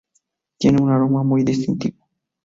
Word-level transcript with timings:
Tiene 0.57 0.81
un 0.81 0.89
aroma 0.89 1.21
muy 1.23 1.43
distintivo. 1.43 2.03